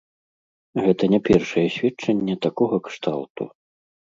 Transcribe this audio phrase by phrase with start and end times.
[0.85, 3.43] Гэта не першае сведчанне такога кшталту.